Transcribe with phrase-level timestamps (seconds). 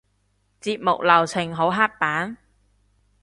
[0.59, 2.35] 節目流程好刻板？